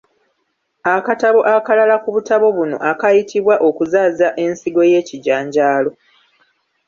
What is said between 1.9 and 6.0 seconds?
ku butabo buno akayitibwa okuzaaza ensigo y'ekijanjaalo.